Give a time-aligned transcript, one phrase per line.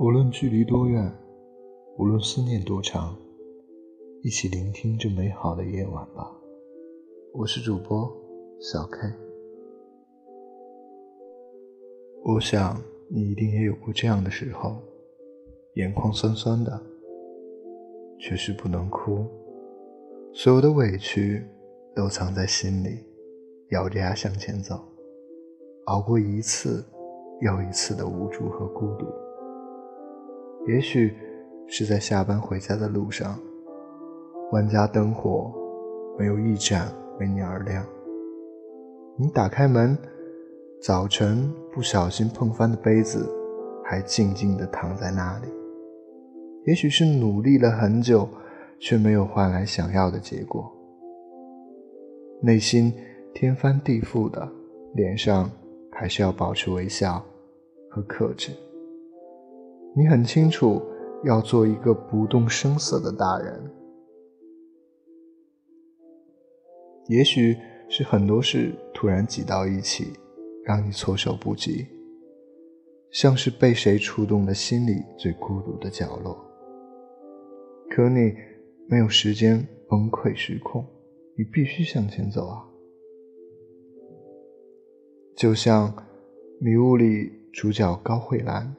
[0.00, 1.12] 无论距离多远，
[1.98, 3.14] 无论思念多长，
[4.22, 6.34] 一起聆听这美好的夜晚吧。
[7.34, 8.10] 我是主播
[8.58, 9.12] 小 K。
[12.24, 14.78] 我想你一定也有过这样的时候，
[15.74, 16.80] 眼眶酸酸的，
[18.18, 19.26] 却是不能哭，
[20.32, 21.44] 所有的委屈
[21.94, 23.04] 都藏在心里，
[23.72, 24.80] 咬着牙向前走，
[25.88, 26.82] 熬过一次
[27.42, 29.04] 又一次的无助和孤独。
[30.66, 31.14] 也许
[31.66, 33.38] 是在下班回家的路上，
[34.52, 35.52] 万家灯火
[36.18, 37.84] 没有一盏为你而亮，
[39.16, 39.96] 你打开门。
[40.82, 43.28] 早晨不小心碰翻的杯子，
[43.84, 45.48] 还静静地躺在那里。
[46.64, 48.26] 也许是努力了很久，
[48.78, 50.70] 却没有换来想要的结果。
[52.40, 52.90] 内心
[53.34, 54.48] 天翻地覆的，
[54.94, 55.50] 脸上
[55.90, 57.22] 还是要保持微笑
[57.90, 58.50] 和克制。
[59.96, 60.80] 你很清楚，
[61.24, 63.70] 要做一个不动声色的大人。
[67.08, 67.56] 也许
[67.88, 70.12] 是很多事突然挤到一起。
[70.62, 71.86] 让你措手不及，
[73.10, 76.38] 像是被谁触动了心里最孤独的角落。
[77.88, 78.34] 可你
[78.86, 80.86] 没有时间崩溃失控，
[81.36, 82.62] 你必须向前走啊！
[85.34, 85.88] 就像
[86.60, 88.76] 《迷雾》里主角高慧兰，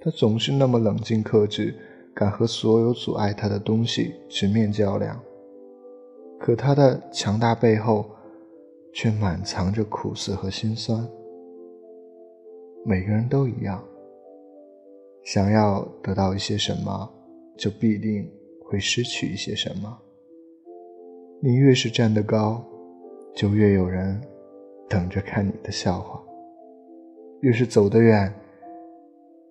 [0.00, 1.74] 他总是那么冷静克制，
[2.14, 5.20] 敢和所有阻碍他的东西直面较量。
[6.38, 8.04] 可他的强大背后。
[8.90, 11.06] 却满藏着苦涩和心酸。
[12.84, 13.84] 每个人都一样，
[15.22, 17.08] 想要得到一些什么，
[17.56, 18.28] 就必定
[18.64, 19.96] 会失去一些什么。
[21.40, 22.64] 你越是站得高，
[23.36, 24.20] 就越有人
[24.88, 26.20] 等着看你的笑话；
[27.40, 28.34] 越是走得远，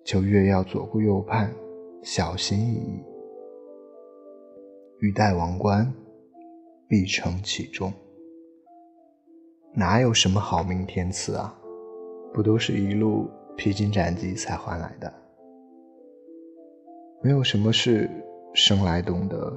[0.08, 1.52] 就越要左顾右盼，
[2.02, 3.04] 小心翼翼。
[5.00, 5.92] 欲戴王冠，
[6.88, 7.92] 必承其重。
[9.74, 11.54] 哪有什么好命天赐啊？
[12.32, 15.12] 不都是一路披荆斩棘才换来的？
[17.22, 18.08] 没有什么是
[18.54, 19.52] 生来懂得。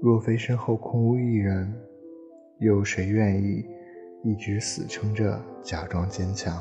[0.00, 1.70] 若非身后空无一人，
[2.60, 3.62] 又有谁愿意
[4.24, 6.58] 一直死撑着，假装坚强？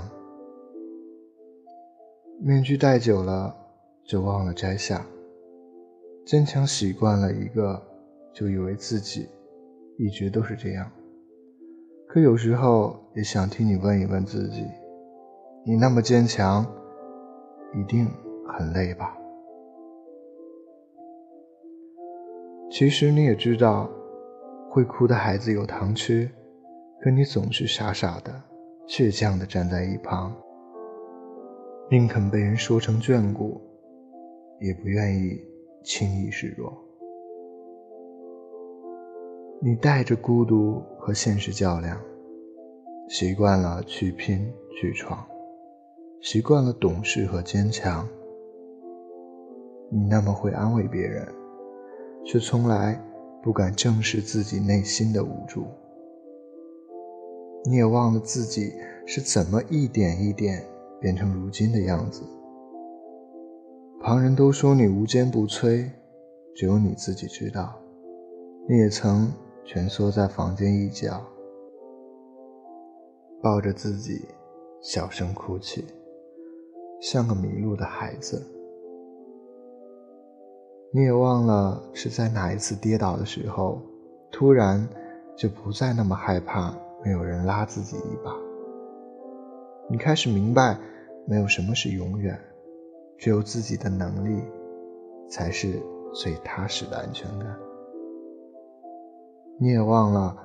[2.39, 3.55] 面具戴久了，
[4.05, 4.99] 就忘了摘下；
[6.23, 7.81] 坚强习惯了一个，
[8.31, 9.27] 就以为自己
[9.97, 10.89] 一直都是这样。
[12.07, 14.63] 可有时候也想替你问一问自己：
[15.65, 16.63] 你那么坚强，
[17.73, 18.07] 一定
[18.47, 19.17] 很累吧？
[22.69, 23.89] 其实你也知道，
[24.69, 26.29] 会哭的孩子有糖吃，
[27.01, 28.31] 可你总是傻傻的、
[28.87, 30.31] 倔强的站在一旁，
[31.89, 33.61] 宁肯被人说成眷顾，
[34.59, 35.41] 也不愿意
[35.85, 36.77] 轻易示弱。
[39.61, 41.97] 你带着孤独和现实较量，
[43.07, 45.25] 习惯了去拼去闯，
[46.19, 48.05] 习惯了懂事和坚强。
[49.89, 51.25] 你那么会安慰别人，
[52.25, 53.01] 却从来
[53.41, 55.63] 不敢正视自己内心的无助。
[57.63, 58.73] 你也忘了自己
[59.05, 60.61] 是怎么一点一点
[60.99, 62.23] 变成如今的样子。
[64.01, 65.89] 旁人都说你无坚不摧，
[66.55, 67.73] 只有你自己知道，
[68.67, 69.31] 你也曾。
[69.69, 71.21] 蜷缩在房间一角，
[73.43, 74.25] 抱着自己，
[74.79, 75.83] 小声哭泣，
[77.01, 78.41] 像个迷路的孩子。
[80.93, 83.81] 你也忘了是在哪一次跌倒的时候，
[84.31, 84.87] 突然
[85.35, 88.46] 就不再那么害怕没有人拉自己一把。
[89.89, 90.77] 你开始明白，
[91.25, 92.37] 没有什么是永远，
[93.17, 94.43] 只有自己的能力，
[95.29, 95.81] 才是
[96.13, 97.57] 最踏实的安全感。
[99.57, 100.35] 你也忘了，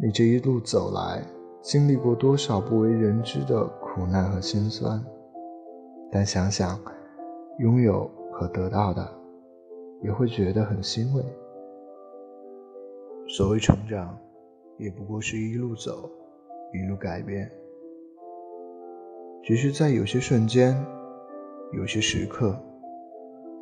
[0.00, 1.22] 你这一路走来，
[1.62, 5.00] 经历过多少不为人知的苦难和心酸。
[6.10, 6.76] 但想想，
[7.60, 9.08] 拥有和得到的，
[10.02, 11.22] 也会觉得很欣慰。
[13.28, 14.18] 所谓成长，
[14.78, 16.10] 也不过是一路走，
[16.72, 17.48] 一路改变。
[19.42, 20.76] 只是在有些瞬间，
[21.72, 22.58] 有些时刻，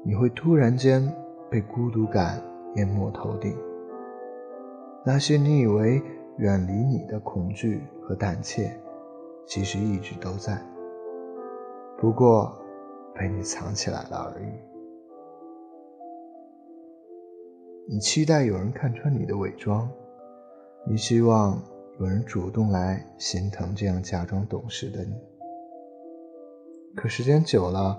[0.04, 1.10] 你会突然间
[1.48, 2.42] 被孤独感
[2.74, 3.56] 淹没头顶。
[5.04, 6.02] 那些你以为
[6.38, 8.70] 远离你的恐惧和胆怯，
[9.46, 10.60] 其实一直都在，
[11.96, 12.54] 不过
[13.14, 14.46] 被你藏起来了而已。
[17.88, 19.88] 你期待有人看穿你的伪装，
[20.86, 21.62] 你希望
[22.00, 25.14] 有人主动来心疼这样假装懂事的你。
[26.98, 27.96] 可时间久了，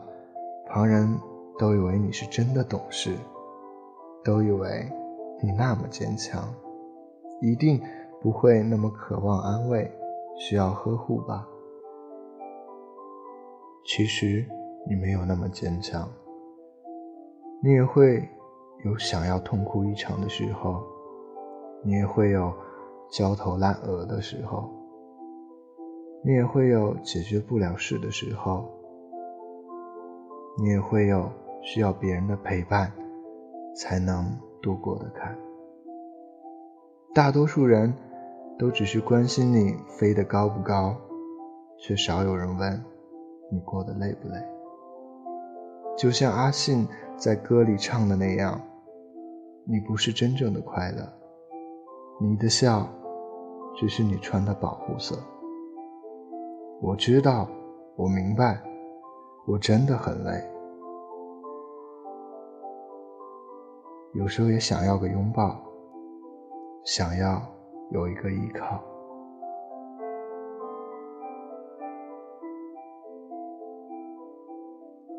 [0.67, 1.17] 旁人
[1.57, 3.15] 都以为你是真的懂事，
[4.25, 4.91] 都以为
[5.41, 6.53] 你那么坚强，
[7.39, 7.81] 一定
[8.19, 9.89] 不会那么渴望安慰，
[10.37, 11.47] 需要呵护吧？
[13.85, 14.45] 其实
[14.85, 16.05] 你没有那么坚强，
[17.63, 18.27] 你也会
[18.83, 20.83] 有想要痛哭一场的时候，
[21.85, 22.53] 你也会有
[23.09, 24.69] 焦头烂额的时候，
[26.21, 28.69] 你也会有解决不了事的时候，
[30.61, 32.91] 你也会有需要别人的陪伴
[33.73, 35.37] 才能度过的坎。
[37.13, 37.93] 大多数人
[38.57, 40.95] 都只是关心你飞得高不高，
[41.77, 42.83] 却少有人问。
[43.51, 44.35] 你过得累不累？
[45.97, 48.61] 就像阿信在歌里唱的那样，
[49.65, 51.11] 你不是真正的快乐，
[52.21, 52.87] 你的笑
[53.75, 55.17] 只是你穿的保护色。
[56.81, 57.49] 我知道，
[57.95, 58.61] 我明白，
[59.51, 60.47] 我真的很累，
[64.13, 65.59] 有时候也想要个拥抱，
[66.85, 67.41] 想要
[67.89, 68.79] 有一个依靠。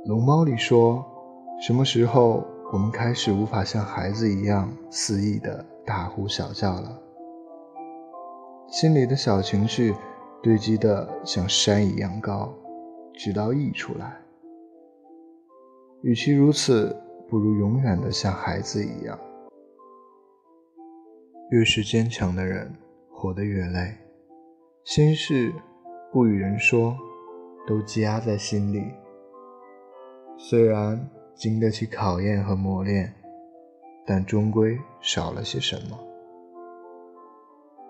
[0.04, 1.04] 龙猫里说
[1.60, 7.02] ：“什么时候我们开始无法像孩子一样肆意的大呼小叫了？
[8.68, 9.92] 心里的小情绪
[10.40, 12.54] 堆积的像山一样高，
[13.12, 14.19] 直到溢出来。
[16.02, 16.96] 与其如此，
[17.28, 19.18] 不如永远的像孩子一样。
[21.50, 22.74] 越是坚强的人，
[23.10, 23.94] 活得越累，
[24.84, 25.52] 心事
[26.10, 26.96] 不与人说，
[27.66, 28.82] 都积压在心里。”
[30.38, 33.12] 虽然经得起考验和磨练，
[34.06, 35.98] 但终归少了些什么。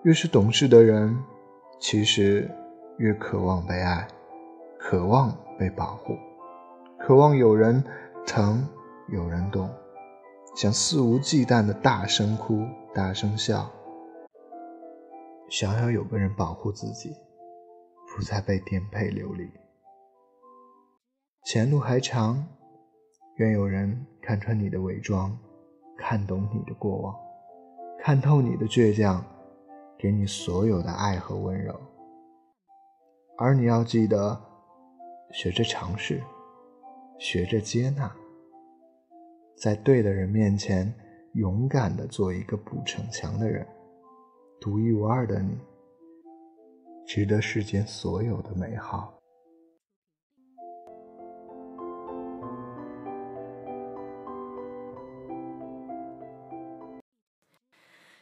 [0.03, 1.17] 越是懂事的人，
[1.79, 2.49] 其实
[2.97, 4.05] 越渴望被爱，
[4.77, 6.17] 渴望被保护，
[7.03, 7.83] 渴望有人
[8.27, 8.63] 疼，
[9.07, 9.67] 有人懂，
[10.55, 12.63] 想肆无忌惮的大声哭，
[12.93, 13.71] 大声笑，
[15.49, 17.15] 想要有个人保护自己，
[18.15, 19.49] 不再被颠沛流离。
[21.43, 22.47] 前路还长，
[23.37, 25.35] 愿有人看穿你的伪装，
[25.97, 27.15] 看懂你的过往，
[27.99, 29.25] 看透你的倔强，
[29.97, 31.73] 给你所有的爱和温柔。
[33.39, 34.39] 而你要记得，
[35.31, 36.21] 学着尝试，
[37.21, 38.11] 学着接纳，
[39.55, 40.91] 在对的人面前，
[41.35, 43.63] 勇敢的做一个不逞强的人。
[44.59, 45.55] 独一无二的你，
[47.05, 49.13] 值得世间所有的美好。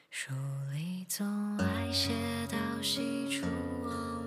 [0.10, 0.34] 书
[0.74, 1.26] 里总
[1.58, 2.12] 爱写
[2.52, 3.48] 到喜出
[3.86, 4.19] 望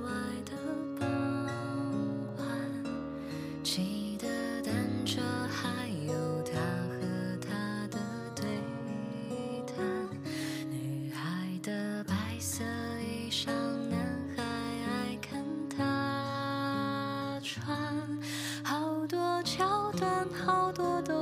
[17.43, 17.77] 船。
[18.63, 21.22] 好多桥段，好多都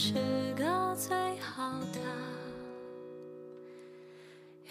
[0.00, 0.14] 是
[0.54, 1.98] 个最好的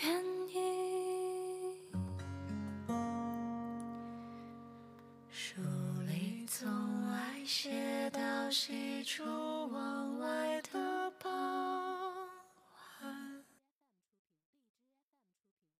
[0.01, 1.75] 原因。
[5.29, 5.59] 书
[6.07, 6.65] 里总
[7.11, 8.86] 爱写到心